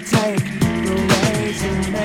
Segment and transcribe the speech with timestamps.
[0.00, 2.03] take the to make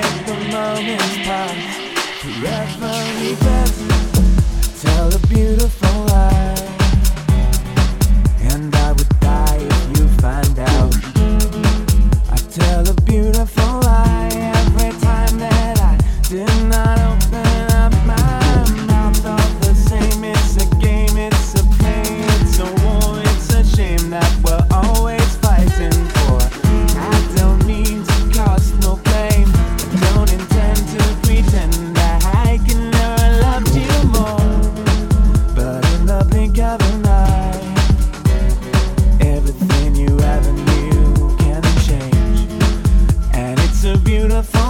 [44.40, 44.69] a beautiful